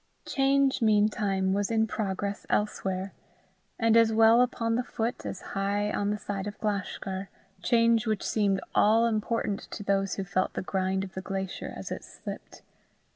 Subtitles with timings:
[0.25, 3.13] Change, meantime, was in progress elsewhere,
[3.77, 7.27] and as well upon the foot as high on the side of Glashgar
[7.61, 11.91] change which seemed all important to those who felt the grind of the glacier as
[11.91, 12.63] it slipped.